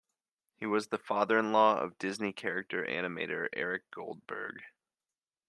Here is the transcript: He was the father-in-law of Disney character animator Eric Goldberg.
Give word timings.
He 0.55 0.65
was 0.65 0.87
the 0.87 0.97
father-in-law 0.97 1.77
of 1.79 1.99
Disney 1.99 2.33
character 2.33 2.83
animator 2.83 3.47
Eric 3.53 3.83
Goldberg. 3.91 4.63